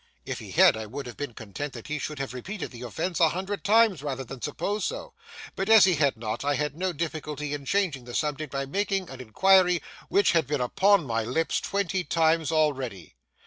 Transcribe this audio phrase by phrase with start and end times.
[0.25, 3.19] If he had, I would have been content that he should have repeated the offence
[3.19, 5.13] a hundred times rather than suppose so;
[5.55, 9.11] but as he had not, I had no difficulty in changing the subject by making
[9.11, 9.79] an inquiry
[10.09, 13.13] which had been upon my lips twenty times already.